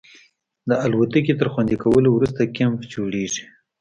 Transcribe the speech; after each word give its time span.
د 0.69 0.71
الوتکې 0.85 1.33
تر 1.39 1.47
خوندي 1.53 1.77
کولو 1.83 2.09
وروسته 2.13 2.41
کیمپ 2.55 2.79
جوړیږي 2.93 3.43